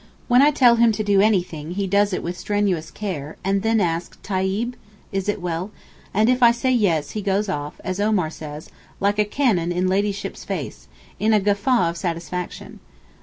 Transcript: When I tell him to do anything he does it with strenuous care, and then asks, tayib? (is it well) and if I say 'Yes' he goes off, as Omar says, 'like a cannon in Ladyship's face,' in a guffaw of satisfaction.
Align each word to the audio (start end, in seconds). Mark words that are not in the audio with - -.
When 0.27 0.41
I 0.41 0.49
tell 0.49 0.77
him 0.77 0.91
to 0.93 1.03
do 1.03 1.21
anything 1.21 1.73
he 1.75 1.85
does 1.85 2.11
it 2.11 2.23
with 2.23 2.35
strenuous 2.35 2.89
care, 2.89 3.37
and 3.43 3.61
then 3.61 3.79
asks, 3.79 4.17
tayib? 4.23 4.73
(is 5.11 5.29
it 5.29 5.39
well) 5.39 5.69
and 6.11 6.27
if 6.27 6.41
I 6.41 6.49
say 6.49 6.71
'Yes' 6.71 7.11
he 7.11 7.21
goes 7.21 7.47
off, 7.47 7.79
as 7.83 7.99
Omar 7.99 8.31
says, 8.31 8.71
'like 8.99 9.19
a 9.19 9.25
cannon 9.25 9.71
in 9.71 9.87
Ladyship's 9.87 10.43
face,' 10.43 10.87
in 11.19 11.33
a 11.33 11.39
guffaw 11.39 11.87
of 11.91 11.97
satisfaction. 11.97 12.79